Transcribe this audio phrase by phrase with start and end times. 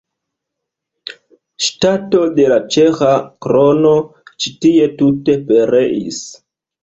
[1.65, 3.11] Ŝtato de la Ĉeĥa
[3.47, 3.93] krono
[4.45, 6.23] ĉi tie tute pereis.